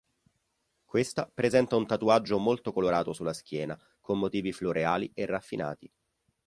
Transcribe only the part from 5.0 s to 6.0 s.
e raffinati.